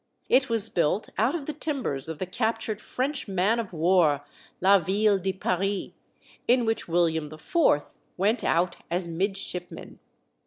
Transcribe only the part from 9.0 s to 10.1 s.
midshipman.